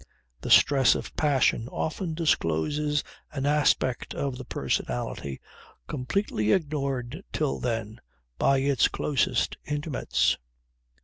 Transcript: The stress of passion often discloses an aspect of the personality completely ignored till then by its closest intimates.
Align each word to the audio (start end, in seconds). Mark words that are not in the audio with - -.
The 0.41 0.49
stress 0.49 0.95
of 0.95 1.15
passion 1.15 1.67
often 1.67 2.15
discloses 2.15 3.03
an 3.33 3.45
aspect 3.45 4.15
of 4.15 4.39
the 4.39 4.43
personality 4.45 5.39
completely 5.85 6.53
ignored 6.53 7.23
till 7.31 7.59
then 7.59 8.01
by 8.39 8.61
its 8.61 8.87
closest 8.87 9.57
intimates. 9.63 10.39